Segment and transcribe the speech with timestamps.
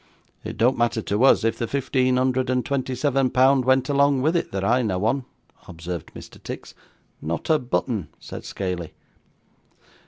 [0.43, 4.19] 'It don't matter to us if the fifteen hundred and twenty seven pound went along
[4.19, 5.25] with it, that I know on,'
[5.67, 6.39] observed Mr.
[6.41, 6.73] Tix.
[7.21, 8.93] 'Not a button,' said Scaley.